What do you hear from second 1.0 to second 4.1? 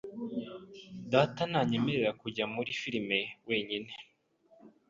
Data ntanyemerera kujya muri firime wenyine.